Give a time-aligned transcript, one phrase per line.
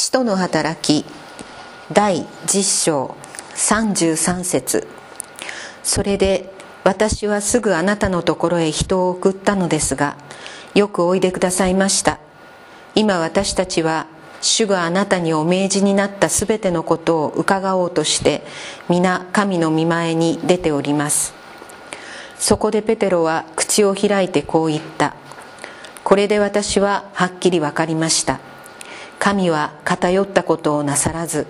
[0.00, 1.04] 使徒の働き
[1.92, 3.16] 第10章
[3.56, 4.86] 33節。
[5.82, 6.54] それで
[6.84, 10.16] 私はすぐあなたのところへ人を送ったのですが
[10.76, 12.20] よくおいでくださいました。
[12.94, 14.06] 今私たちは
[14.40, 18.44] 主があなたにお命じになったすべてのことを伺おうとして
[18.88, 21.34] 皆神の御前に出ております。
[22.38, 25.16] そこでペテロは口を開いてこう言った。
[26.04, 28.38] これで私ははっきり分かりました。
[29.18, 31.46] 神は偏ったことをなさらず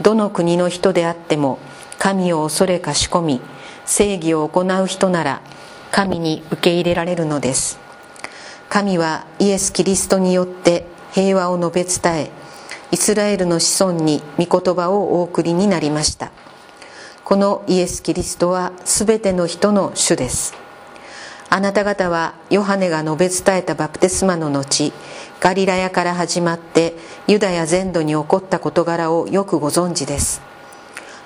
[0.00, 1.58] どの国の人であっても
[1.98, 3.40] 神を恐れかしこみ
[3.84, 5.42] 正義を行う人なら
[5.90, 7.78] 神に受け入れられるのです。
[8.68, 12.30] 神はイエス・キリストによって平和を述べ伝え
[12.92, 16.30] イスラエルの子孫に御言葉をお送りになりました。
[17.24, 20.54] このイエス・キリストは全ての人の主です。
[21.52, 24.92] あなた方はヨハネが述べ伝えたバプテスマの後
[25.40, 26.94] ガリラヤから始まって
[27.26, 30.42] ユダヤ全土に起こった事柄をよくご存知です。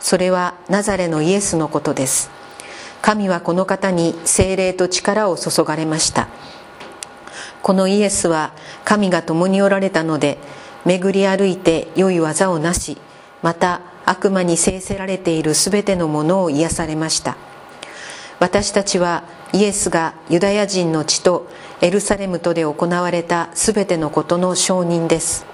[0.00, 2.30] それはナザレのイエスのことです。
[3.02, 6.28] 神はこの方に精霊と力を注がれました。
[7.62, 8.54] このイエスは
[8.86, 10.38] 神が共におられたので
[10.86, 12.96] 巡り歩いて良い技をなし
[13.42, 17.36] また悪魔に制せられている全てのものを癒されました。
[18.40, 19.24] 私たちは
[19.54, 21.46] イエスがユダヤ人の地と
[21.80, 25.46] エルサレムとで行われた全てのことの証人です。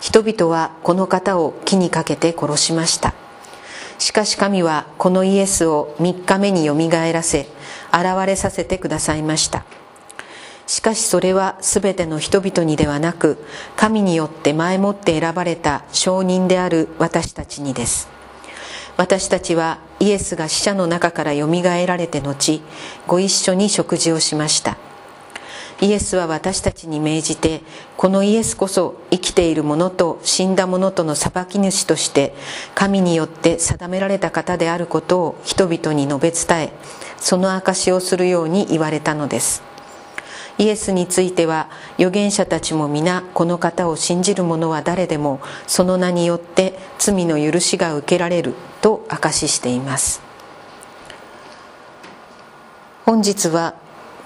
[0.00, 3.12] 人々はこの方を木にかけて殺しました。
[3.98, 7.48] しかし神はこのイエスを3日目によみがえらせ
[7.92, 9.66] 現れさせてくださいました。
[10.66, 13.44] しかしそれは全ての人々にではなく
[13.76, 18.17] 神によって前もって選ばれた証人である私たちにです。
[18.98, 22.60] 私たちはイエスが死者の中からよみがえられて後
[23.06, 24.76] ご一緒に食事をしました。
[25.80, 27.62] イエスは私たちに命じて
[27.96, 32.34] このイエスこそ生きている者と死んだ者との裁き主として
[32.74, 36.72] 神によって定められた方であることを人々に述べ伝え
[37.18, 39.62] その証しをするように言われたのです。
[40.58, 50.20] イエスについては預言者たちも皆この方を信じる者は誰でもその名によって罪の許しが受けられると証ししています。
[53.06, 53.74] 本日は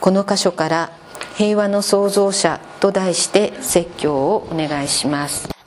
[0.00, 0.90] この箇所から
[1.36, 5.61] 「平和の創造者」と題して説教をお願いします。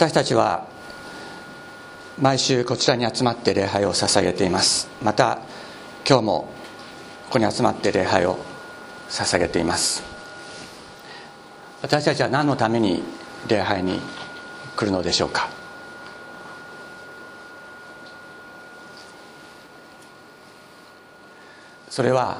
[0.00, 0.66] 私たちは
[2.18, 4.88] 毎週こちらに集まって礼拝を捧げています。
[5.02, 5.40] また
[6.08, 6.48] 今日も
[7.26, 8.38] ここに集まって礼拝を
[9.10, 10.02] 捧げています。
[11.82, 13.02] 私たちは何のために
[13.46, 14.00] 礼拝に
[14.74, 15.50] 来るのでしょうか？
[21.90, 22.38] それは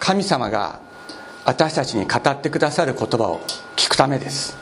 [0.00, 0.80] 神様が
[1.42, 3.40] 私たちに語ってくださる言葉を
[4.00, 4.56] ためです。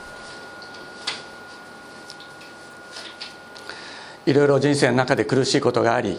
[4.26, 6.18] いろいろ人生の中で苦しいことがあり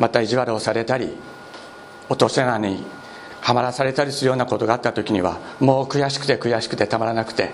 [0.00, 1.16] また意地悪をされたり
[2.08, 2.84] 落とし穴に
[3.40, 7.52] はまらされたりするようなことがあった時にはもう悔しくて悔しくてたまらなくて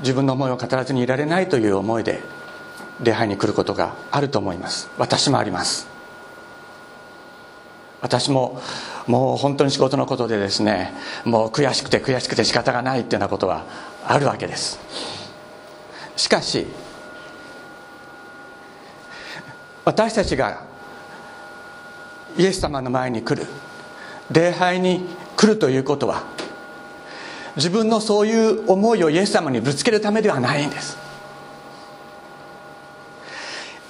[0.00, 2.22] 自分の思いを語らずにいられないという思いで
[3.02, 4.88] 礼拝に来ることがあると思います。
[4.96, 5.86] 私もあります。
[8.00, 8.62] 私も
[9.10, 10.92] もう本当に仕事のことでですね
[11.24, 13.64] もう悔しくて悔しくて仕方がないっていうようなことは
[14.04, 14.78] あるわけです。
[16.16, 16.66] しかし
[19.84, 20.62] 私たちが
[22.38, 23.48] イエス様の前に来る
[24.30, 25.04] 礼拝に
[25.36, 26.22] 来るということは
[27.56, 31.09] 自分のそういう思いをイエス様にぶつけるためではないんです。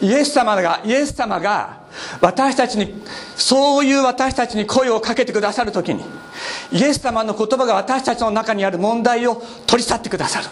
[0.02, 1.80] イエス様がイエス様が
[2.20, 3.02] 私たちに
[3.36, 6.02] そういう私たちに声をかけてくださる時に
[6.72, 10.48] イエス様の言葉が私たちの中にある問題を取り去ってくださる。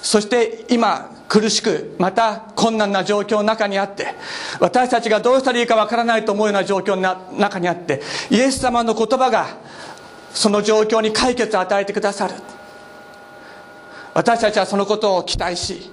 [0.00, 4.14] そして今苦しくまた困難な状況の中にあって
[4.60, 9.48] 私たちがどうしたらいいかわからないと思うような状況の中にあってイエス様の言葉が
[10.32, 12.34] その状況に解決を与えてくださる。
[14.14, 15.90] 私たちはそのことを期待し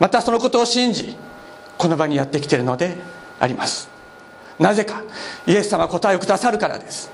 [0.00, 1.16] またそのことを信じ
[1.78, 2.96] この場にやってきているので
[3.38, 3.88] あります。
[4.58, 5.02] なぜか
[5.46, 7.10] イエス様は答えをくださるからです。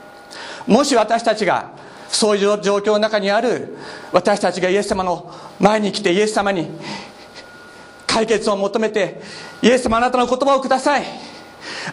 [0.67, 1.71] もし私たちが
[2.09, 3.77] そういう状況の中にある
[4.12, 6.69] 私たちがイエス様の前に来てイエス様に
[8.06, 9.21] 解決を求めて
[9.62, 11.05] イエス様あなたの言葉をください。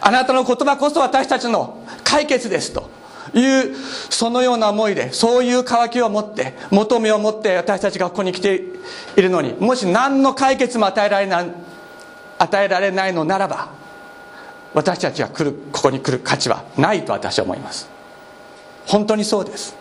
[0.00, 2.88] あなたの言葉こそ私たちの解決ですと。
[3.34, 3.74] いう
[4.10, 8.62] そのような思いでそういう渇きを持って求めを持って私たちがここに来て
[9.16, 11.50] いるのにもし何の解決も与えられない
[12.38, 13.70] 与えられないのならば
[14.72, 17.88] 私たちが来るここに来る価値はないと私は思います。
[18.86, 19.76] 本当にそうです。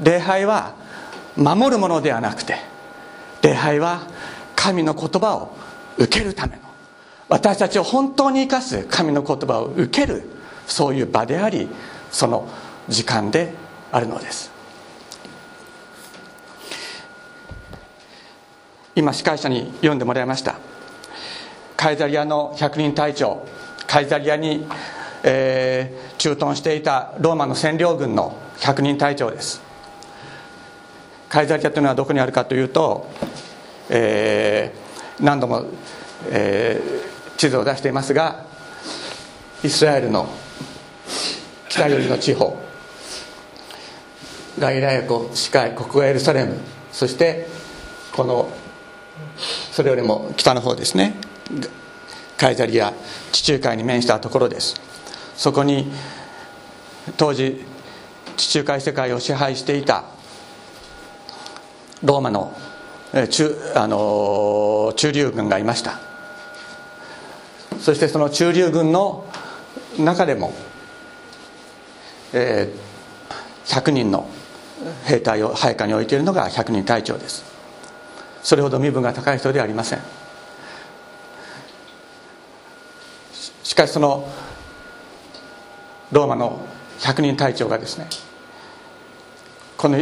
[0.00, 0.74] 礼拝は
[1.36, 2.56] 守るものではなくて
[3.42, 4.02] 礼拝は
[4.54, 5.56] 神の言葉を
[5.98, 6.62] 受けるための
[7.28, 10.28] 私たちを本当に生かす神の言葉を受ける
[10.66, 11.68] そういう場であり
[12.10, 12.48] その
[12.88, 13.52] 時間で
[13.92, 14.52] あるのです。
[18.96, 20.56] 今司会者に読んでもらいました。
[21.76, 23.44] カイザリアの百人隊長
[23.86, 24.66] カイザリアに、
[25.22, 29.60] えー、駐屯していたローマの占領軍の百人隊長です。
[31.28, 33.08] カイザリアというのはどこにあるかというと、
[33.90, 35.64] えー、何度も、
[36.30, 38.44] えー、地図を出していますが
[39.64, 40.28] イスラエルの
[41.74, 42.56] 北寄りの地方。
[44.60, 46.54] ガイラヤ湖市海ここがエルサレム。
[46.92, 47.48] そして
[48.14, 48.48] この
[49.72, 51.16] それよりも北の方ですね。
[52.36, 52.92] カイザリア
[53.32, 54.80] 地中海に面したところです。
[55.36, 55.90] そこに
[57.16, 57.64] 当時
[58.36, 60.04] 地中海世界を支配していた
[62.04, 62.56] ローマの
[63.28, 65.98] 中あの中流軍がいました。
[67.80, 69.26] そしてその中流軍の
[69.98, 70.54] 中でも、
[72.34, 74.28] えー、100人の
[75.06, 77.44] 兵隊を配下に置いているのが100人隊長です。
[78.42, 80.00] それほど身分が高い人ではありません。
[83.62, 84.28] しかしその
[86.12, 86.64] ローマの
[87.00, 88.08] 100人隊長がですね
[89.76, 89.98] この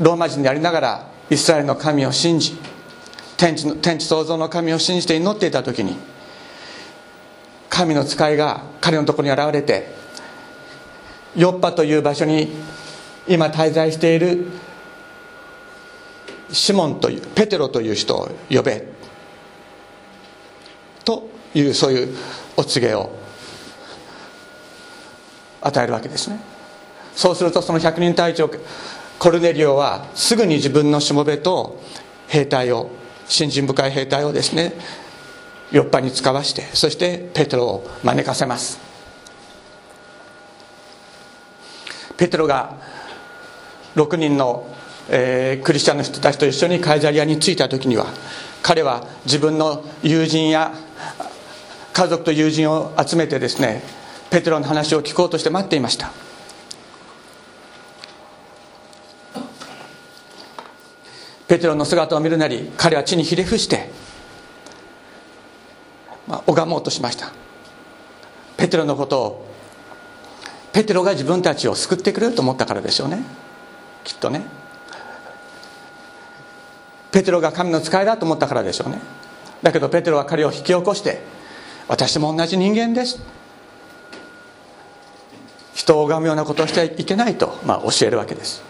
[0.00, 2.56] ローマ人でありながらイスラエルの神を信じ
[3.36, 5.96] 天地の天地創造の神を信じて祈っていた時に
[7.68, 9.88] 神の使いが彼のところに現れて
[11.36, 12.50] ヨッパという場所に
[13.28, 14.46] 今滞在している
[16.52, 18.84] シモンというペテロという人を呼べ
[21.04, 22.16] というそういう
[22.56, 23.10] お告げを
[25.60, 26.40] 与えるわけですね。
[27.14, 28.50] そうするとその百人隊長
[29.18, 31.80] コルネリオはすぐに自分のしもべと
[32.28, 32.90] 兵隊を
[33.28, 34.72] 信心深い兵隊をですね
[35.70, 38.89] ヨッパに使わしてそしてペテロを招かせます。
[42.20, 42.74] ペテロが
[43.96, 44.66] 6人の、
[45.08, 48.08] えー、クリスチャンの人たちと一緒にカイザリアに着いた時には
[48.62, 50.70] 彼は自分の友人や
[51.94, 53.82] 家族と友人を集めてですね
[54.28, 56.12] ペテロの話を聞こうとして待っていました。
[61.48, 63.90] ペテロの姿を見るなり彼は地にひれ伏して、
[66.28, 67.32] まあ、拝もうとしました。
[68.58, 69.49] ペテロのことを
[70.72, 73.22] ペテロが自分たちを救ってくれると思ったからでしょうね。
[74.04, 74.42] きっとね。
[77.10, 79.00] ペテロが神の使いだと思ったからでしょうね。
[79.62, 81.20] だけどペテロは彼を引き起こして
[81.88, 83.20] 私も同じ人間です。
[85.74, 88.62] 人を拝むようなことをしてはいけないと、まあ、教えるわけです。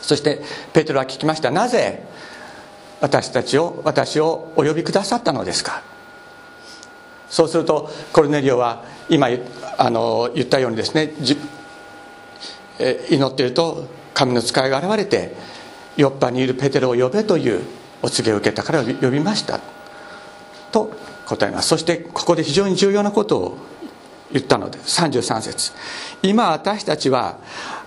[0.00, 0.40] そして
[0.72, 1.50] ペテロは聞きました。
[1.50, 2.04] なぜ
[3.00, 5.82] 私たちを私をお呼びくださったのですか？
[7.28, 9.28] そうするとコルネリオは今
[9.78, 11.12] あの言ったようにですね
[13.10, 15.34] 祈っていると神の使いが現れて
[15.96, 17.62] ヨッパにいるペテロを呼べという
[18.02, 19.60] お告げを受けたから呼びました。
[20.72, 20.92] と
[21.26, 21.68] 答えます。
[21.68, 23.58] そしてここで非常に重要なことを
[24.32, 25.72] 言ったので33節。
[26.22, 27.38] 今私たちは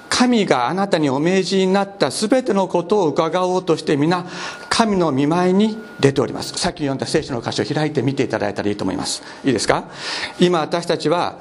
[0.09, 4.25] 神があなたにお命じになった全てのことを伺おうとして皆
[4.67, 6.57] 神の見舞いに出ております。
[6.57, 9.21] さっき読んだ聖書の箇所を開いて見ていただいたらいいと思います。
[9.45, 9.83] いいですか？
[10.39, 11.37] 今私たちは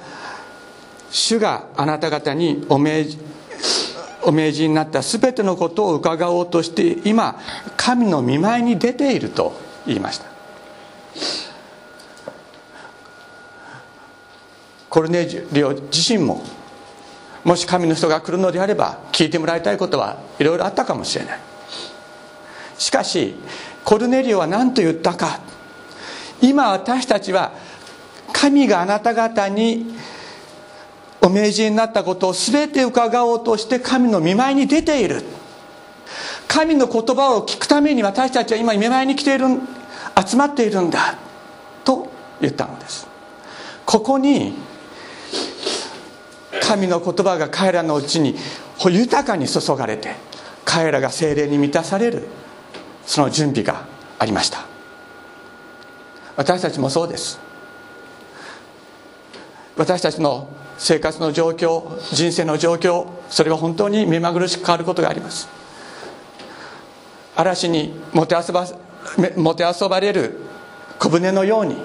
[1.10, 3.18] 主があなた方にお命じ
[4.22, 7.40] お命じになった全てのことを伺おうとして今
[7.76, 10.26] 神の見舞いに出ていると言いました。
[14.90, 16.42] コルネリオ自身も
[17.44, 21.40] もし神の人が来るのであれば聞いてもらいたいことはいろいろあったかもしれない。
[22.76, 23.34] しかし
[23.84, 25.40] コルネリオは何と言ったか。
[26.42, 27.52] 今私たちは
[28.32, 29.94] 神があなた方に
[31.20, 35.22] お命じになったことを全て伺おうとして神の見舞いに出ている。
[36.46, 39.46] 神の言葉を聞くために私たちは今見舞いに来ている
[40.26, 41.18] 集まっているんだ
[41.84, 42.10] と
[42.40, 43.06] 言ったのです。
[43.84, 44.54] ここに
[46.62, 48.36] 神の言葉が彼らのうちに
[48.84, 50.14] 豊かに注がれて
[50.64, 52.28] 彼らが精霊に満たされる
[53.06, 53.86] その準備が
[54.18, 54.66] ありました。
[56.36, 57.40] 私たちもそうです。
[59.76, 60.48] 私たちの
[60.78, 61.82] 生活の状況
[62.14, 65.48] 人生の状況それは本当に目まぐるしく変わることがあります。
[67.36, 68.66] 嵐にもてあそば
[69.36, 70.38] もてあそばれる
[70.98, 71.76] 小舟のように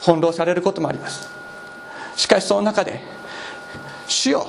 [0.00, 1.28] 翻弄されることもあります。
[2.16, 3.00] しかしその中で
[4.06, 4.46] 主よ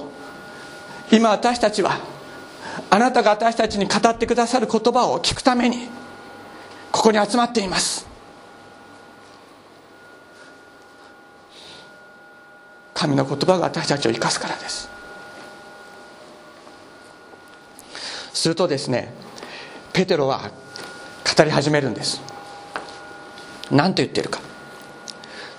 [1.11, 1.99] 今私たちは
[2.89, 5.87] あなたが私たちに語ってくださる言葉を聞くために
[6.91, 8.12] ここに集まっています。
[13.03, 14.89] 神の言葉が私たちを生かすからです。
[18.33, 19.13] するとですね
[19.91, 20.51] ペテロは
[21.37, 22.21] 語り始めるんです。
[23.71, 24.39] 何と言っているか。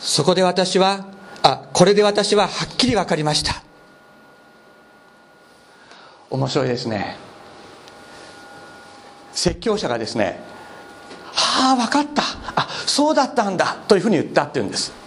[0.00, 1.04] そこで私は
[1.42, 3.62] あこれで私ははっきり分かりました。
[6.30, 7.18] 面白いですね。
[9.34, 10.40] 説教者がですね
[11.34, 12.22] はあ分かった。
[12.56, 15.03] あそうだったんだというふうに言ったっていうんです。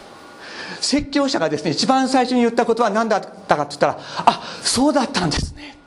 [0.79, 5.77] 説教者がですね一番最初に言ったことは何だったかって言ったらあそうだったんですね。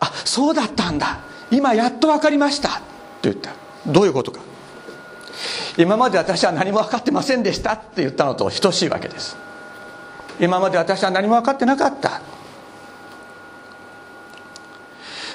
[0.00, 1.20] あそうだったんだ。
[1.50, 2.68] 今やっと分かりました。
[2.68, 2.82] と
[3.22, 3.50] 言った。
[3.86, 4.40] どういうことか。
[5.76, 9.36] 今まで私は何も分かってませんでしたって言ったのと等しいわけです。
[10.40, 12.20] 今まで私は何も分かってなかった。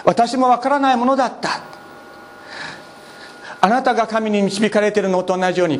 [0.03, 1.61] 私も分からないものだった。
[3.63, 5.79] あなたが神に導かれているのと同じように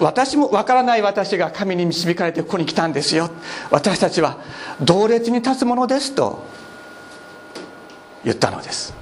[0.00, 3.30] 私も分からない私が神に導かれてここに来たんですよ。
[3.70, 4.38] 私たちは
[4.80, 6.42] 同列に立つものですと
[8.24, 8.94] 言ったのです。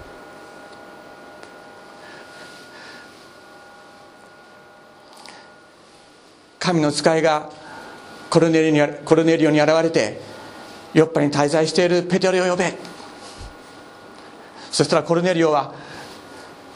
[6.59, 7.51] 神の使いが
[8.31, 10.21] コルネリにコルネリオに現れて
[10.93, 12.75] ヨッパに滞在しているペテロを呼べ
[14.71, 15.73] そしたらコルネリオは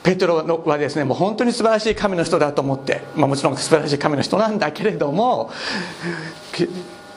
[0.03, 5.51] ペテロはですねもう本当に素晴らしい神の人だと思って、まあ、もちろん素晴らしい神の人なんだけれども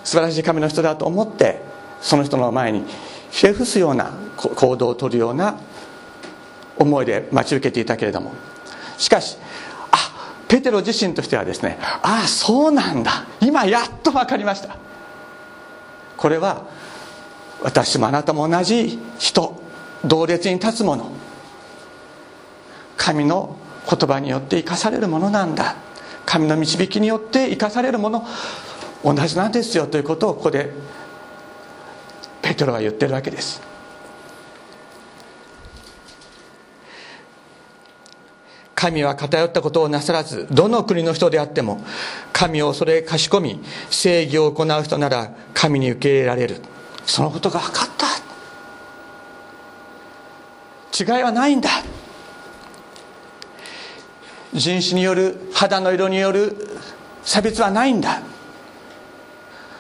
[0.04, 1.62] 素晴らしい神の人だと思って
[2.02, 2.84] その人の前に
[3.32, 5.60] ひれ伏すような行動をとるような
[6.78, 8.32] 思いで待ち受けていたけれども。
[8.98, 9.38] しかし
[9.92, 13.26] あペテロ自身としてはですねああそうなんだ。
[13.42, 14.78] 今やっと分かりました。
[16.16, 16.66] これは
[17.62, 19.62] 私もあなたも同じ人
[20.06, 21.12] 同列に立つもの
[23.06, 23.56] 神の
[23.88, 25.76] 言葉によって生かされるものなんだ。
[26.26, 28.26] 神の導きによって生かされるもの。
[29.04, 30.72] 同じなんですよということをここで
[32.42, 33.62] ペトロは言ってるわけです。
[38.74, 41.86] 神は偏ったことをなさらずどの国の人であっても
[42.34, 46.60] 神を恐れかしこみ正義を行う人なら神に受け入れられる。
[47.06, 47.90] そのことが分かっ
[50.96, 51.16] た。
[51.16, 51.70] 違いはないんだ。
[54.56, 56.56] 人種による肌の色による
[57.24, 58.22] 差別はないんだ。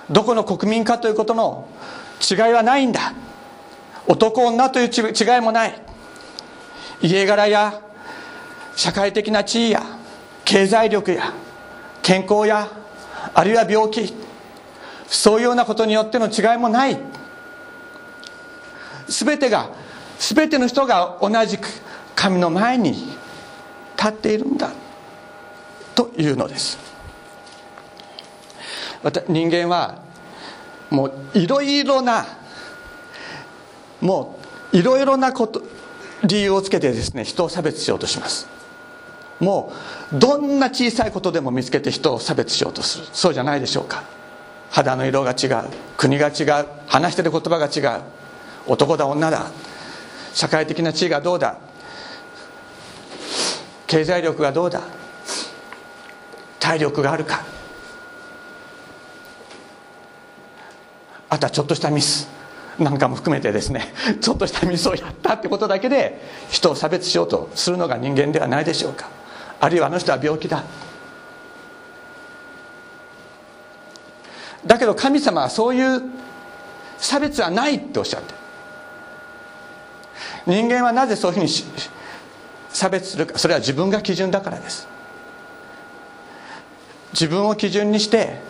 [0.10, 1.67] どこの国民かということの
[2.22, 3.13] 違いはないんだ。
[4.08, 5.82] 男女という違いもない。
[7.01, 7.82] 家柄や
[8.75, 9.84] 社会的な地位や
[10.44, 11.34] 経済力や
[12.03, 12.70] 健康や
[13.34, 14.13] あるいは病気
[15.08, 16.98] そういうようなことによっての違いもない。
[19.08, 19.70] 全てが
[20.20, 21.67] 全ての人が同じく
[22.15, 23.15] 神の前に
[23.98, 24.72] 立っているんだ
[25.94, 26.78] というのです。
[29.28, 30.02] 人間は
[30.90, 32.25] もういろいろな
[34.02, 34.40] も
[34.74, 35.62] ういろいろなこと
[36.24, 38.48] 理由をつけてですね人を差別しようとします。
[39.40, 39.74] も
[40.14, 43.06] うどんな小さいことでも見つけて人を差別しようとする。
[43.14, 44.04] そうじゃないでしょうか。
[44.72, 45.70] 肌の色が違う。
[45.98, 46.66] 国が違う。
[46.88, 48.02] 話してる言葉が違う。
[48.68, 49.48] 男だ女だ。
[50.34, 51.58] 社会的な地位がどうだ。
[53.88, 54.82] 経済力がどうだ？
[56.60, 57.46] 体力があるか？
[61.30, 62.27] あとはちょっとしたミス。
[62.80, 63.94] なんかも含めてですね。
[64.20, 69.10] ちょっとしたミスをやったってことだけで人を差別しようとするのが人間ではないでしょうか。
[69.60, 70.63] あるいはあの人は病気だ。
[74.65, 76.01] だけど神様はそういう
[76.98, 78.34] 差別はないっておっしゃって。
[80.48, 81.50] 人間はなぜそういうふうに
[82.75, 84.86] 差別するかそれは自分が基準だからです。
[87.13, 88.41] 自分を基準にして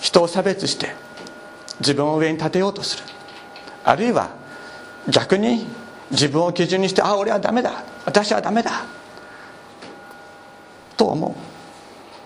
[0.00, 0.96] 人を差別して
[1.78, 3.04] 自分を上に立てようとする。
[3.84, 4.30] あるいは
[5.08, 5.64] 逆に
[6.10, 7.84] 自分を基準にしてああ俺はダメだ。
[8.04, 8.86] 私はダメだ。
[10.96, 11.34] と思う。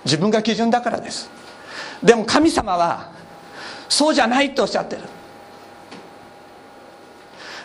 [0.07, 1.29] 自分が基準だからです。
[2.03, 3.11] でも神様は
[3.91, 5.03] そうじゃないとおっしゃってる。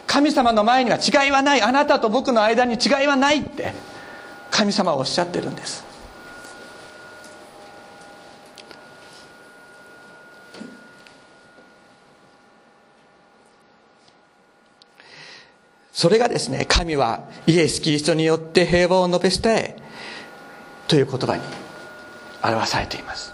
[0.07, 1.61] 神様の前には違いはない。
[1.61, 3.73] あなたと僕の間に違いはないって。
[4.51, 5.85] 神様はおっしゃってるんです。
[15.93, 19.75] それがですね神はイエス・キリストによって平和を述べ伝え
[20.87, 21.43] という言葉に
[22.43, 23.33] 表されています。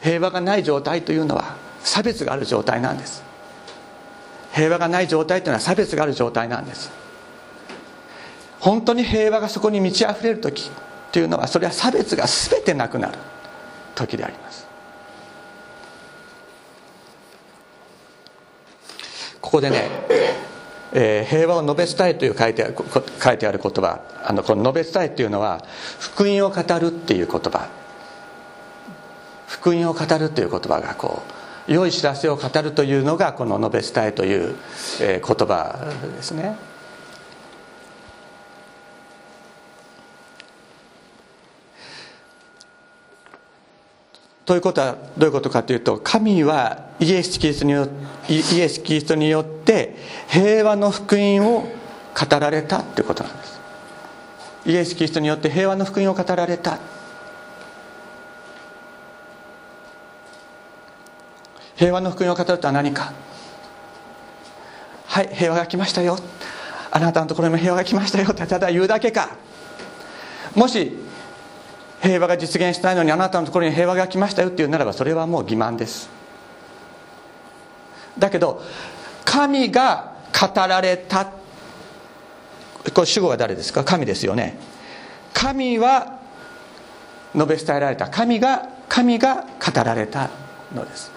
[0.00, 3.22] 平和がない状態というのは差別がある状態なんです。
[4.52, 6.90] 平和がない状態というのは差別がある状態なんです。
[8.60, 10.70] 本当に平和がそこに満ち溢れる時
[11.10, 13.18] というのはそれは差別が全てなくなる
[13.94, 14.66] 時であります。
[19.40, 19.88] ここでね、
[20.92, 22.76] えー、平和を述べ伝えという書いてある
[23.20, 25.62] 書いてある言葉あのこの述べ伝えっていうのは
[25.98, 27.68] 福音を語るっていう言葉。
[29.46, 34.56] 福音を語るという言葉がこう良い知らせを語るというのがこの述べ伝えという、
[34.98, 36.56] 言葉ですね。
[44.44, 47.88] ということはどういうことかというと神はイエス・キリストによ
[48.28, 49.96] イエスキリストによって
[50.28, 53.60] 平和の福音を語られたということなんです。
[54.66, 56.78] イエス・キリストによって平和の福音を語られた。
[61.82, 63.12] 平和の福音を語るとは何か。
[65.04, 66.16] はい平和が来ましたよ。
[66.92, 68.28] あなたのところにも平和が来ましたよ。
[68.30, 69.30] ってただ言うだけか。
[70.54, 70.96] もし
[72.00, 76.08] 平和が実現しないのにあなたのところに平和が来ましたよっていうならばそれはもう欺瞞です。
[78.16, 78.62] だけど
[79.24, 81.24] 神が語られた
[82.94, 83.82] これ主語は誰ですか？
[83.82, 84.56] 神ですよね。
[85.34, 86.20] 神は
[87.34, 88.08] 述べ伝えられた。
[88.08, 90.30] 神が神が語られた
[90.72, 91.10] のです。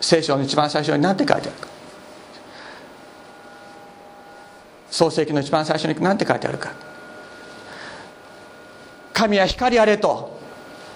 [0.00, 1.68] 聖書の一番最初に何て書いてあるか？
[4.90, 6.72] 創世記の一番最初に何て書いてあるか？
[9.12, 10.38] 神は光あれと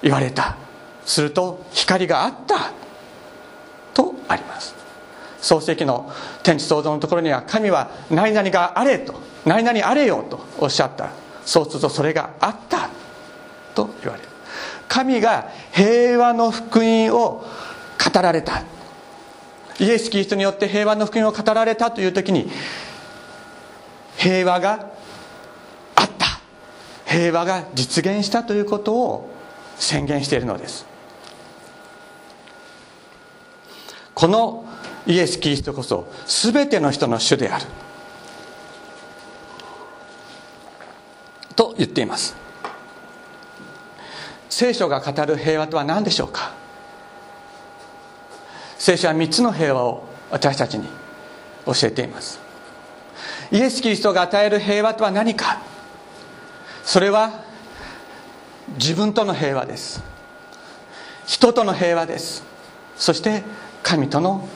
[0.02, 0.56] 言われた。
[1.04, 2.72] すると光があった。
[3.94, 4.74] とあります。
[5.40, 11.10] 創世記の天地創造のところには神は何々があれと何々あれよとおっしゃった。
[11.44, 12.90] そうするとそれがあった。
[13.74, 14.29] と言われる。
[14.90, 17.44] 神が平和の福音を
[18.12, 18.64] 語られた。
[19.78, 22.50] イエス・キリストによって平和の福音を語られたという時に
[24.16, 24.90] 平和が
[25.94, 26.40] あった。
[27.06, 29.30] 平和が実現したということを
[29.76, 30.84] 宣言しているのです。
[34.12, 34.64] この
[35.06, 37.64] イエス・キリストこそ全ての人の主である。
[41.54, 42.49] と言っています。
[44.60, 46.52] 聖書が語る平和とは何でしょうか？
[48.76, 50.86] 聖書は3つの平和を私たちに
[51.64, 52.38] 教えています。
[53.50, 55.62] イエス・キリストが与える平和とは何か？
[56.84, 57.42] それは
[58.74, 60.02] 自分との平和です。
[61.26, 62.44] 人との平和です。
[62.96, 63.42] そして
[63.82, 64.46] 神との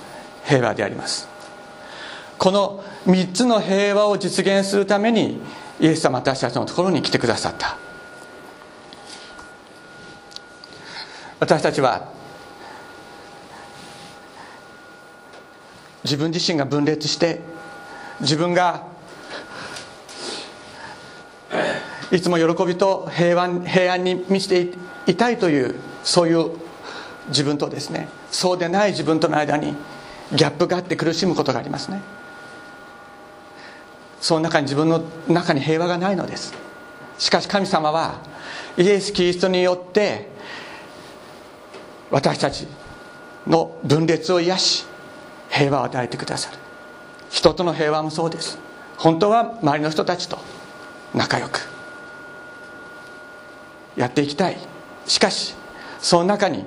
[0.45, 1.29] 平和であります。
[2.37, 5.41] この3つの平和を実現するために
[5.81, 7.79] イエス様私たちのところに来てくださった。
[11.45, 12.09] 私たちは
[16.03, 17.41] 自分自身が分裂して
[18.23, 18.87] 自分が
[22.11, 24.75] いつも喜びと平安平安に満ちて
[25.07, 26.53] いたいというそういう
[27.29, 29.77] 自分とですねそうでない自分との間に
[30.35, 32.01] ギャップがあって苦しむことがありますね。
[34.19, 36.55] その中に自分の中に平和がないのです。
[37.19, 38.23] しかし神様は
[38.79, 40.33] イエス・キリストによって
[42.15, 42.69] 私たち
[43.45, 44.85] の分裂を癒し
[45.51, 46.59] 平和を与えてくださる。
[47.29, 48.57] 人との平和もそうです。
[48.97, 50.39] 本当は周りの人たちと
[51.13, 51.69] 仲良く。
[53.97, 54.59] やっていきたい。
[55.09, 55.57] しかし
[55.99, 56.65] その中に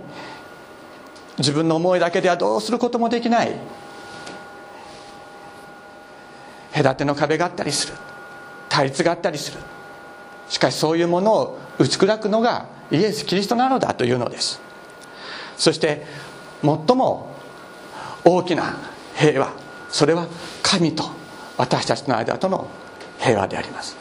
[1.38, 3.54] 自分の思いだけではどうすることもできない。
[6.74, 7.94] 隔ての壁があったりする。
[8.68, 9.60] 対立があったりする。
[10.50, 14.67] しかしそういうものを打ち砕くのがイエス・キリストなのだというのです。
[15.58, 16.06] そして
[16.62, 17.30] 最も
[18.24, 18.78] 大きな
[19.16, 19.54] 平和
[19.90, 20.28] それは
[20.62, 21.04] 神と
[21.58, 22.68] 私たちの間との
[23.20, 23.96] 平和であります。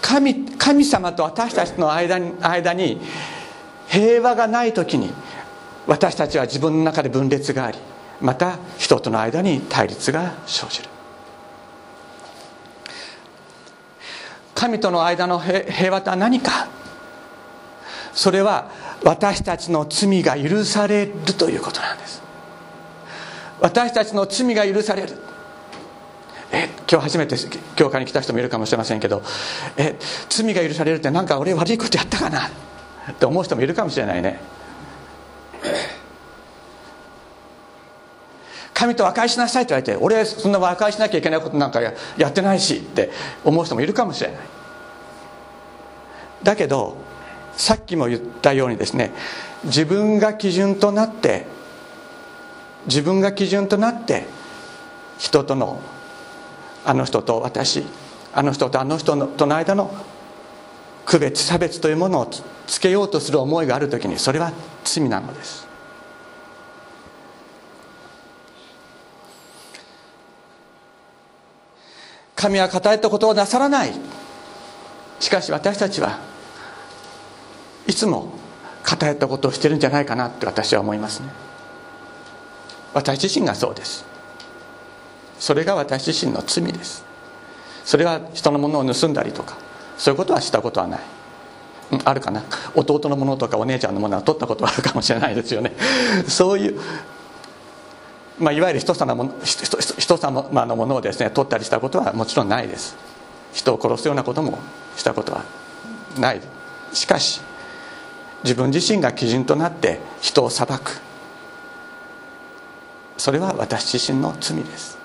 [0.00, 3.00] 神神様と私たちの間に間に
[3.88, 5.10] 平和がない時に
[5.86, 7.78] 私たちは自分の中で分裂があり
[8.20, 10.88] また人との間に対立が生じる。
[14.54, 16.68] 神との間の平和とは何か。
[18.12, 18.70] それは
[19.02, 22.22] 私たちの罪が許されるということなんです。
[23.60, 25.16] 私たちの罪が許される。
[26.52, 27.36] え今日初めて
[27.76, 29.22] 教会に来た人もいるかもしれませんけど
[29.76, 29.96] え
[30.28, 32.48] 罪が許されるって何か俺悪いことやったかな？
[32.48, 34.40] って思う人もいるかもしれないね。
[38.74, 41.92] 神と和解しなさいって言われて俺そんな和解しなきゃいけないことなんかや
[42.28, 43.10] ってないしって
[43.44, 44.40] 思う人もいるかもしれない。
[46.42, 46.96] だけど
[47.60, 49.12] さっきも言ったようにですね
[49.64, 51.44] 自分が基準となって
[52.86, 54.24] 自分が基準となって
[55.18, 55.78] 人との
[56.86, 57.84] あの人と私
[58.32, 59.94] あの人とあの人のとの間の
[61.04, 62.30] 区別差別というものを
[62.66, 65.68] つけようとする思いがある時にそれは罪なのです。
[72.34, 73.92] 神は語ったことをなさらない。
[75.18, 76.29] しかし私たちは
[77.86, 78.32] いつも
[78.82, 81.28] 偏ったことをしてるんじゃないかなって私は思いますね。
[82.92, 84.04] 私自身がそうです。
[85.38, 87.04] それが私自身の罪です。
[87.84, 89.56] それは人のものを盗んだりとか
[89.96, 91.00] そういうことはしたことはない、
[92.04, 92.42] あるかな？
[92.74, 95.72] 弟のものとかお姉ちゃんのものは取ったことはあるかもしれないですよね。
[96.28, 96.80] そういう
[98.38, 102.96] まあ、いわゆる人様の人様のものをですね取ったりしたことはもちろんないです。
[103.52, 104.58] 人を殺すようなことも
[104.96, 105.44] したことは
[106.18, 106.40] ない。
[106.92, 107.40] しかし
[108.42, 111.00] 自分自身が基準となって人を裁く。
[113.16, 114.98] それは私自身の罪です。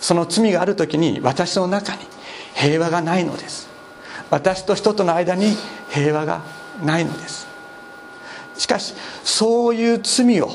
[0.00, 2.02] その罪がある時に私の中に
[2.54, 3.68] 平和がないのです。
[4.30, 5.54] 私と人との間に
[5.90, 6.42] 平和が
[6.82, 7.46] ないのです。
[8.56, 10.50] しかしそういう罪を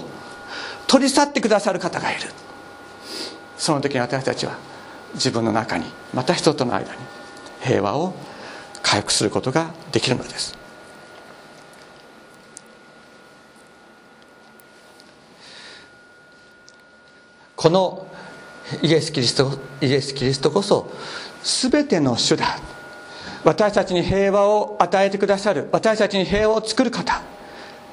[0.88, 2.29] 取り去ってくださる方がいる。
[3.58, 4.58] その時に私たちは
[5.13, 6.99] 自分の中にまた人との間に
[7.62, 8.13] 平和を
[8.82, 10.59] 回復することができるのです。
[17.60, 18.08] この
[18.82, 20.89] イエス・キリストイエス・キリストこそ
[21.43, 22.58] 全ての主だ。
[23.43, 25.67] 私たちに平和を与えてくださる。
[25.74, 27.22] 私たちに平和を作る方。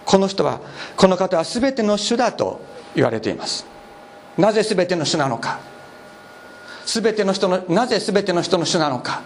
[0.05, 0.61] この人は
[0.96, 2.61] この方は全ての主だと
[2.94, 3.66] 言われています。
[4.38, 5.59] なぜ全ての主なのか。
[6.85, 9.22] 全ての人のなぜ全ての人の主なのか。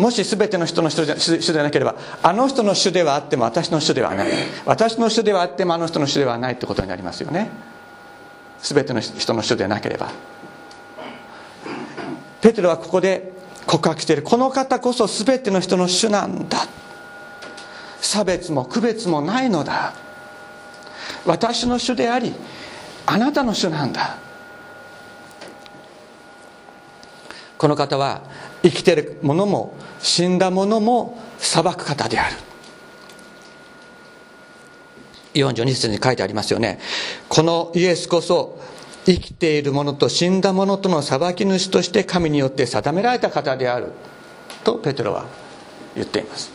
[0.00, 4.28] もし全ての人の主主でなければあの人の主ではあっても私の主ではない。
[4.64, 7.50] 私の主ではあってもあの人の主ではないってことになりますよね。
[8.62, 10.10] 全ての人の主でなければ。
[12.40, 13.32] ペテロはここで
[13.66, 14.22] 告白している。
[14.22, 16.66] この方こそ全ての人の主なんだ。
[18.00, 19.92] 差別も区別もないのだ。
[21.26, 22.32] 私の主であり
[23.04, 24.16] あなたの主なんだ。
[27.58, 28.22] この方は
[28.62, 32.36] 生きてる者も死んだ者も裁く方である。
[35.34, 36.80] 42節に書いてありますよね。
[37.28, 38.58] このイエスこそ
[39.06, 43.92] 生きている者と死んだ者との裁き主として神によって定められた方である。
[44.64, 45.26] とペテロは
[45.94, 46.50] 言っています。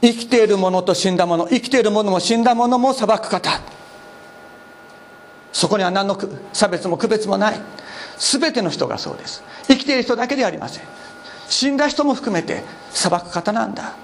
[0.00, 3.60] 生きている者と死んだ者生きている者も死んだ者も裁く方。
[5.58, 6.16] そこには何の
[6.52, 7.60] 差別も区別もない。
[8.16, 9.42] 全ての人がそうです。
[9.66, 10.84] 生きている人だけではありません。
[11.48, 13.96] 死んだ人も含めて裁く方なんだ。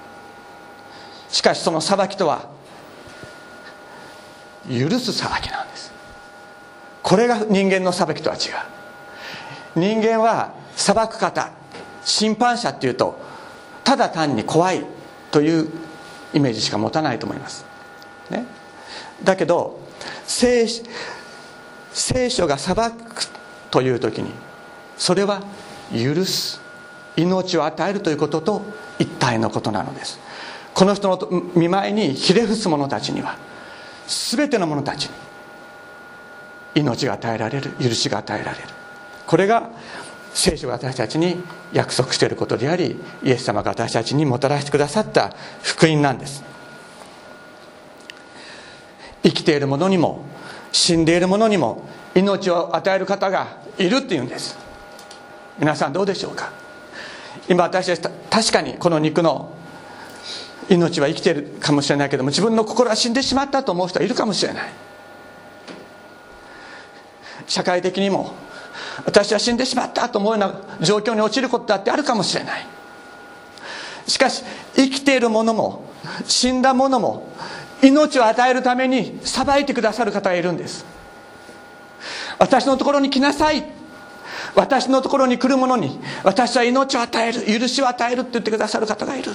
[1.29, 2.49] しかしその裁きとは
[4.67, 5.93] 許す裁きなんです。
[7.01, 9.79] これが人間の裁きとは違う。
[9.79, 11.51] 人間は裁く方
[12.03, 13.17] 審判者っていうと
[13.85, 14.85] ただ単に怖い
[15.31, 15.69] という
[16.33, 17.65] イメージしか持たないと思います、
[18.29, 18.45] ね、
[19.23, 19.79] だけど
[20.25, 20.67] 聖
[21.95, 23.25] 聖書が裁く
[23.71, 24.29] という時に
[24.97, 25.41] それは
[25.93, 26.59] 許す
[27.15, 28.61] 命を与えるということと
[28.99, 30.19] 一体のことなのです。
[30.73, 31.17] この人の
[31.55, 33.37] 見舞いにひれ伏す者たちには
[34.35, 35.11] 全ての者たちに
[36.75, 38.67] 命が与えられる許しが与えられる。
[39.25, 39.69] これが
[40.33, 46.43] 聖書が私たちに約束していることでありイエス様が私たちにもたらしてくださった福音なんです。
[49.23, 50.34] 生きている者にも
[50.75, 54.57] 死んでいる者にも命を与える方がいるっていうんです。
[55.57, 56.51] 皆さんどうでしょうか？
[57.47, 59.53] 今私たち確かにこの肉の
[60.69, 64.73] 命は生きているかもしれないけども自分の心は死んでしまったと思う人はいるかもしれない。
[67.47, 68.33] 社会的にも
[69.05, 72.65] 私は死んでしまったと思うような状況に陥ることだってあるかもしれない。
[74.07, 74.43] しかし
[74.75, 75.85] 生きている者も
[76.25, 77.29] 死んだ者も
[77.81, 80.85] 命を与えるために裁いてくださる方がいるんです。
[82.39, 83.63] 私のところに来なさい。
[84.55, 89.31] 私のところに来る者に私は命を与える許しを与えるって言ってくださる方がいる。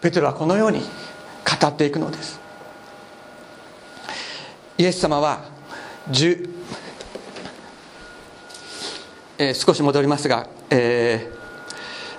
[0.00, 2.40] ペテロはこのように語っていくのです。
[4.78, 5.40] イエス様は
[9.38, 11.41] えー、少し戻りますが、えー、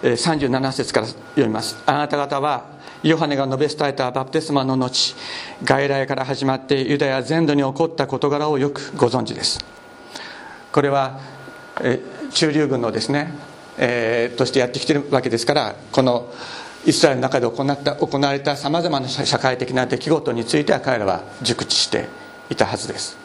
[0.03, 1.81] 37節から読みます。
[1.85, 2.65] あなた方は
[3.03, 5.15] ヨハネが述べ伝えたバプテスマの後
[5.63, 9.59] 外来から始まってユダヤ全土に起こった事柄をよくご存知です。
[10.71, 11.19] これは、
[12.31, 13.33] 中流軍のですね、
[13.77, 16.31] えー、としてやってきてるわけですからこの
[16.85, 22.07] イスラエルの中で行った行われたさまざまな社会的な出来事については彼らは熟知して
[22.49, 23.17] いたはずです。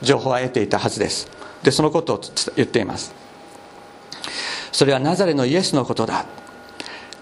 [0.00, 1.28] 情報は得ていたはずです。
[1.62, 2.20] でそのことを
[2.56, 3.21] 言っています。
[4.72, 6.24] それはナザレのイエスのことだ。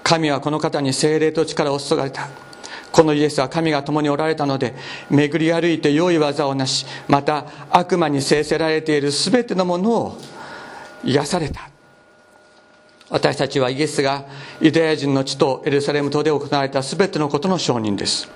[0.02, 2.28] 神はこの方に精霊と力を注がれた。
[2.92, 4.74] このイエスは神が共におられたので
[5.10, 10.18] 巡り歩いて良い技をなしまた悪魔に制せられている全てのものを
[11.04, 11.68] 癒された。
[13.08, 14.24] 私たちはイエスが
[14.60, 18.28] ユダヤ人の地とエルサレム島で行われた全てのことの証人です。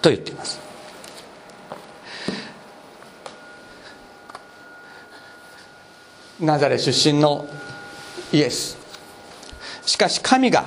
[0.00, 0.60] と言っています。
[6.40, 7.46] ナザレ出身の
[8.32, 8.76] イエス。
[9.84, 10.64] しかし神が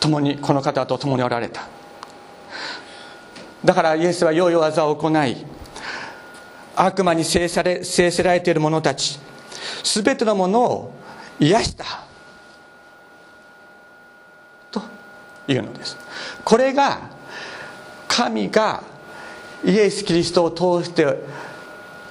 [0.00, 1.68] 共にこの方と共におられた。
[3.64, 5.46] だからイエスは良い技を行い
[6.74, 9.20] 悪魔に制され制せられている者たち
[9.84, 10.94] 全てのものを
[11.38, 11.84] 癒した。
[14.70, 14.82] と
[15.48, 15.96] いうのです。
[16.44, 17.10] これが
[18.08, 18.82] 神が
[19.64, 21.06] イエス・キリストを通して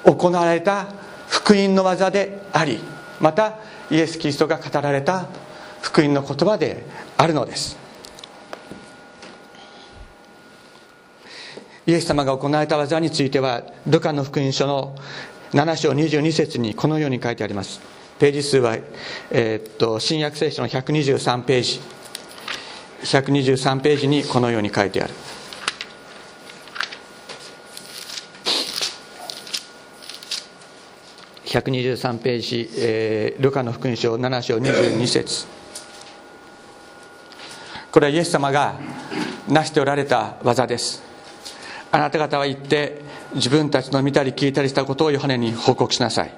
[0.03, 0.87] 行われた
[1.27, 2.79] 福音の技であり
[3.21, 5.27] またイエス・キリストが語られた
[5.81, 6.84] 福音の言葉で
[7.17, 7.77] あるのです。
[11.86, 14.95] イエス様が行われた技についてはルカの福音書の
[15.51, 17.81] 7章22節にこのように書いてあります。
[18.19, 18.77] ページ数は、
[19.31, 21.81] えー、っと新約聖書の123ページ。
[23.03, 25.13] 123ページにこのように書いてある。
[31.51, 35.47] 123ページ、えー、ルカの福音書7章22節。
[37.91, 38.75] これはイエス様が
[39.49, 41.03] 成しておられた技です。
[41.91, 43.01] あなた方は行って
[43.35, 46.31] 自分たちの見たり聞いたりしたことをヨハネに報告しなさい。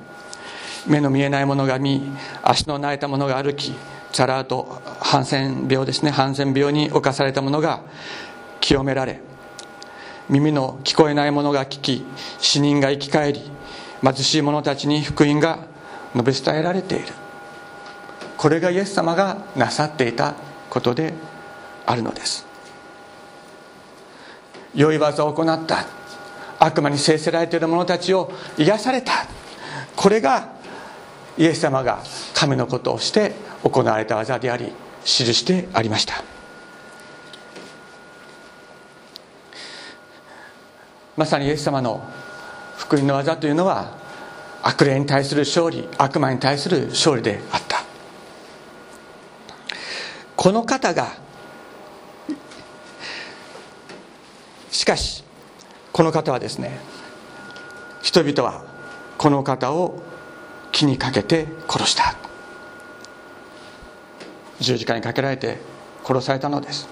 [0.88, 2.02] 目の見えないものが見
[2.42, 3.72] 足の泣いたものが歩き
[4.12, 6.10] チャラーとハンセン病ですね。
[6.10, 7.84] ハンセン病に侵されたものが
[8.60, 9.20] 清められ
[10.28, 12.04] 耳の聞こえないものが聞き
[12.40, 13.42] 死人が生き返り
[14.04, 15.60] 貧しい者たちに福音が
[16.14, 17.06] 述べ伝えられている。
[18.38, 20.36] これがイエス様がなさっていた
[20.70, 21.14] ことで
[21.86, 22.46] あるのです。
[24.76, 25.86] 良い技を行った。
[26.60, 29.26] 悪魔に制せられている者たちを癒された。
[29.96, 30.50] これが
[31.38, 34.72] イエス様が神のことをして行われた技であり
[35.04, 36.24] 記してありました。
[41.16, 42.04] まさにイエス様の
[42.84, 43.98] 福音の技というのは
[44.62, 47.82] 悪霊に対する勝利悪魔に対する勝利であった。
[50.36, 51.14] この方が
[54.70, 55.24] しかし
[55.94, 56.78] この方はですね
[58.02, 58.66] 人々は
[59.18, 60.02] この方を
[60.74, 62.16] 気にかけて殺した。
[64.60, 65.60] 十字架にかけられて
[66.04, 66.90] 殺されたのです。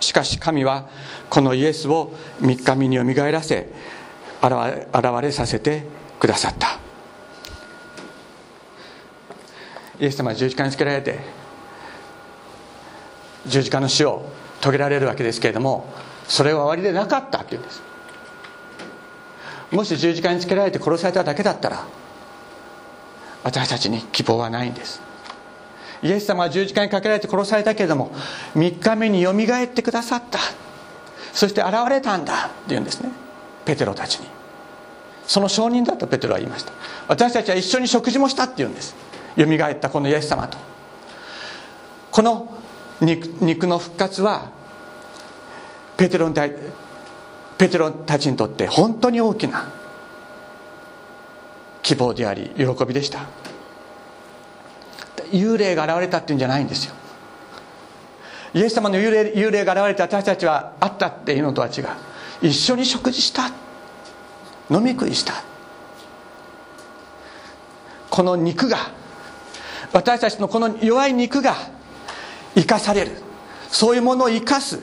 [0.00, 0.88] しかし神は
[1.28, 3.68] このイエスを三日目によみがえらせ
[4.46, 5.84] 現れさせて
[6.18, 6.78] くださった。
[10.00, 11.20] イエス様は十字架につけられて
[13.46, 14.24] 十字架の死を
[14.60, 15.86] 遂げられるわけですけれども
[16.26, 17.82] それは終わりでなかったっていうんです。
[19.70, 21.86] もし十字架につけられて殺されただけだったら
[23.42, 25.00] 私たちに希望はないんです。
[26.02, 28.10] イエス様は十字架にかけられて殺されたけれども
[28.56, 30.38] 3日目によみがえってくださった。
[31.32, 33.23] そして現れたんだって言うんですね。
[33.64, 34.26] ペテロたちに。
[35.26, 36.72] その証人だとペテロは言いました。
[37.08, 38.94] 私たちは一緒に食事もしたって言うんです。
[39.36, 40.58] よみがえったこのイエス様と。
[42.10, 42.54] この
[43.00, 44.50] 肉の復活は
[45.96, 46.34] ペテロに
[47.58, 49.72] ペテロたちにとって本当に大きな
[51.82, 53.20] 希望であり喜びでした。
[55.32, 56.94] 幽霊が現れたっていうんじゃないんですよ。
[58.54, 61.88] イエス様の幽霊幽霊が現れて私たちはあったっていうのとは違う。
[62.44, 63.46] 一緒に食事した。
[64.70, 65.32] 飲み食いした。
[68.10, 68.90] この肉が
[69.94, 71.56] 私たちのこの弱い肉が
[72.54, 73.12] 生かされる。
[73.70, 74.78] そういうものを生かす。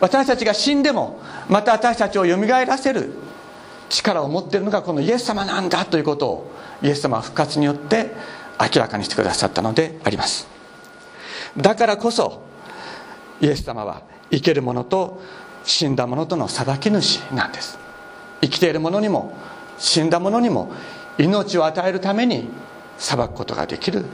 [0.00, 1.18] 私たちが死んでも
[1.48, 3.10] また私たちをよみがえらせる。
[3.88, 5.86] 力を持っているのがこのイエス様なんだ。
[5.86, 6.50] ということを
[6.82, 8.12] イエス様は復活によって
[8.60, 10.46] 明らかにしてくださったのであります。
[11.56, 12.42] だからこそ
[13.40, 15.22] イエス様は生ける者と
[15.68, 17.78] 死んだ者との裁き主なんです。
[18.40, 19.34] 生きている者にも
[19.78, 20.72] 死んだ者にも
[21.18, 22.48] 命を与えるために
[22.96, 24.06] 裁くことができる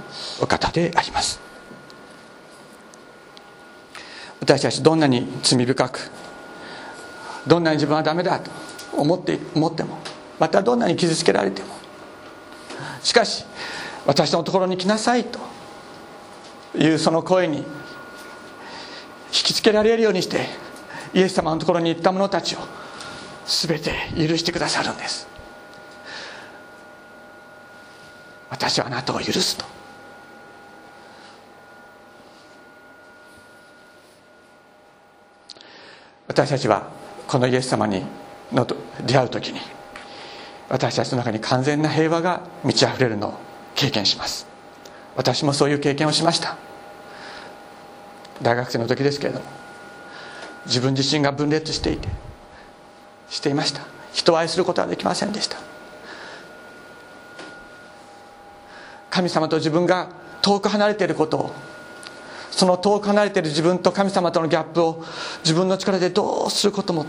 [0.42, 1.38] お方であります。
[4.40, 6.10] 私たちどんなに罪深く
[7.46, 8.50] どんなに自分はダメだと
[8.96, 9.98] 思って思っても
[10.40, 11.68] またどんなに傷つけられても。
[13.00, 13.44] しかし
[14.06, 15.38] 私のところに来なさいと
[16.76, 17.64] いうその声に引
[19.30, 20.63] きつけられるようにして
[21.14, 22.58] イエス様のところに行った者たちを
[23.46, 25.28] 全て許してくださるんです。
[28.50, 29.64] 私はあなたを許すと。
[36.26, 36.88] 私たちは
[37.28, 38.02] このイエス様に
[38.52, 38.66] の
[39.06, 39.60] 出会う時に
[40.68, 43.34] 私たちの中に完全な平和が満ち溢れるのを
[43.76, 44.46] 経験します。
[45.14, 46.56] 私もそういう経験をしました。
[48.42, 49.63] 大学生の時ですけれども。
[50.66, 52.08] 自分自身が分裂していて
[53.30, 53.82] していました。
[54.12, 55.58] 人を愛することはできませんでした。
[59.10, 60.08] 神様と自分が
[60.42, 61.52] 遠く離れていることを
[62.50, 65.04] その遠く離れている自分と神様とのギャップを
[65.42, 67.06] 自分の力でどうすることも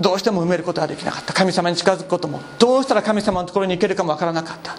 [0.00, 1.32] どうしても埋めることはできなかった。
[1.32, 4.76] 神様に近づくこともどうしたら神様のところに行けるかもわからなかった。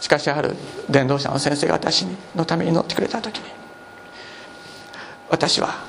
[0.00, 0.56] しかしある
[0.88, 3.59] 伝道者の先生が私のために祈ってくれた時に
[5.30, 5.84] 私は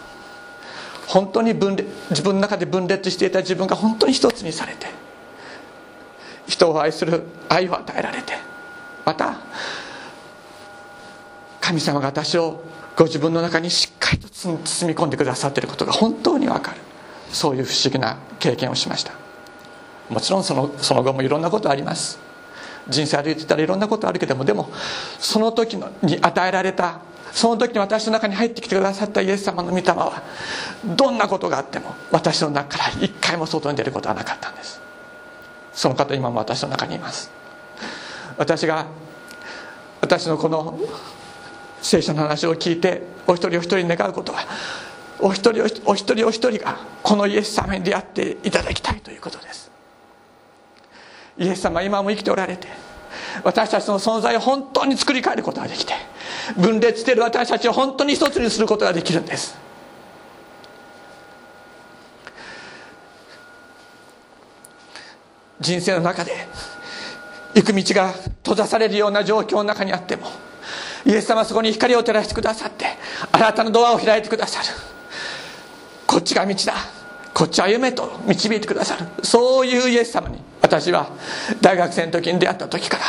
[1.08, 4.88] 本当に分裂自分の中で分裂していた自分が本当に一つにされて
[6.48, 8.34] 人を愛する愛を与えられて
[9.06, 9.40] また
[11.60, 12.64] 神様が私を
[12.98, 16.78] ご自分の中にしっかりと包み込んでくださっていることが本当に分かる。
[17.32, 19.14] そういう不思議な経験をしました。
[20.10, 22.20] もちろんそのその後もいろんなことあります。
[22.90, 24.70] 人生歩いてたらいろんなことあるけどもでも
[25.20, 27.00] その時のに与えられた
[27.32, 30.22] その時に私の中に入ってきてくださったイエス様の御霊は
[30.86, 34.82] どんなことがあっても私の中から一回も外に出ることはなかったんです。
[35.74, 37.32] その方今も私の中にいます。
[38.38, 38.86] 私が
[40.02, 40.80] 私のこの
[41.82, 44.46] 聖書の話を聞いてお一人お一人に願うことは
[45.20, 49.72] お一人お一人お一人がこのイエス様に出会っていただきたいということです。
[51.38, 52.68] イエス様は今も生きておられて
[53.44, 55.94] 私たちの存在を本当に作り変えることができて
[56.58, 59.58] 分裂している私たちを本当に一つにすることができるんです。
[65.60, 66.48] 人生の中で
[67.54, 70.26] 行く道が閉ざされるような状況の中にあっても
[71.06, 72.86] イエス様はそこに光を照らしてくださって
[73.32, 74.68] あなたのドアを開いてくださる。
[76.08, 76.74] こっちが道だ。
[77.34, 79.06] こっち歩めと導いてくださる。
[79.24, 81.10] そういうイエス様に私は
[81.62, 83.04] 大学生の時に出会った時から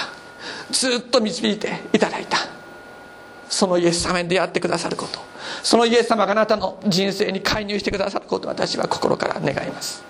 [0.70, 2.38] ずっと導いていただいた。
[3.52, 5.20] そのイエス様に出会ってくださること。
[5.62, 10.02] そのイエス様があなたの人生に介入してくださることを私は心から願います。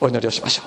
[0.00, 0.66] お祈りをしましょう。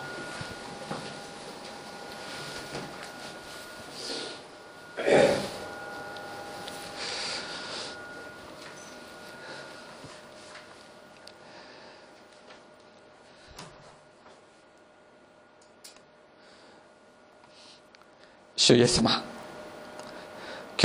[18.55, 19.36] 主イエス様。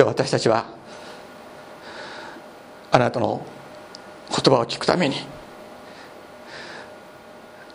[0.02, 0.64] 今日私たちは
[2.90, 3.46] あなたの
[4.30, 5.14] 言葉を聞くために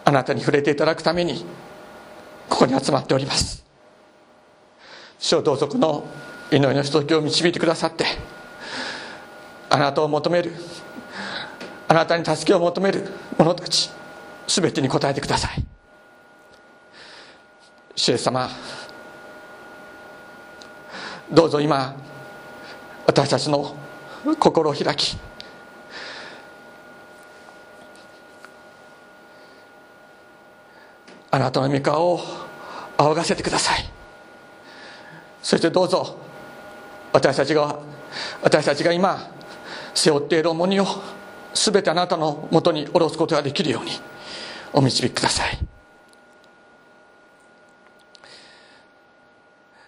[0.03, 1.45] あなたに触れていただくために
[2.49, 3.63] ここに集まっております。
[5.19, 6.05] 主を同族の
[6.51, 8.03] 祈りのひときを導いてくださって
[9.69, 10.51] あなたを求める
[11.87, 13.89] あなたに助けを求める者たち
[14.47, 15.63] 全てに応えてください。
[17.95, 18.49] 主様
[21.29, 21.93] どうぞ今
[23.17, 23.75] 私たちの
[24.39, 25.17] 心を開き
[31.31, 32.19] あなたの御顔を
[32.95, 33.89] 仰がせてください。
[35.41, 36.15] そしてどうぞ
[37.11, 37.79] 私たちが
[38.43, 39.31] 私たちが今
[39.95, 40.85] 背負っている重荷を
[41.55, 43.93] 全てあなたのもとに下ろすことができるように
[44.73, 45.57] お導きください。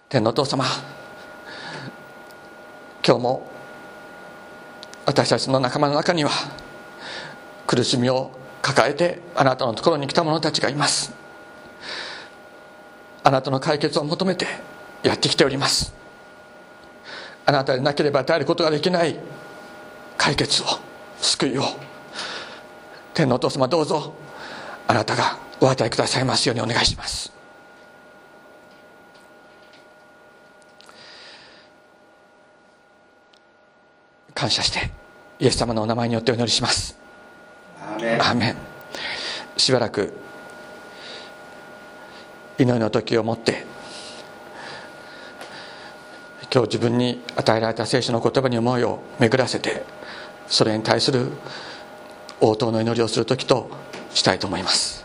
[0.08, 0.64] 天のお父様
[3.06, 3.50] 今日も
[5.06, 6.30] 私たちの仲間の中には
[7.66, 8.30] 苦しみを
[8.62, 11.12] 抱えてあなたのところに来た者たちがいます。
[13.22, 14.46] あなたの解決を求めて
[15.02, 15.94] やってきております。
[17.46, 19.16] あなたでなければ与えることができない
[20.16, 20.66] 解決を
[21.20, 21.64] 救いを
[23.14, 24.14] 天のお父様どうぞ
[24.86, 27.39] あなたがお与えくださいますようにお願いします。
[34.40, 34.90] 感謝して
[35.38, 36.96] イエス様のお名前によってお祈りします。
[37.76, 38.56] アーメン
[39.58, 40.14] しばらく
[42.58, 43.66] 祈りの時をもって
[46.50, 49.82] 今日自分に与えられた聖書の言葉に思いを巡らせて
[50.46, 51.32] それに対する
[52.40, 53.70] 応答の祈りをする時と
[54.14, 54.99] したいと思います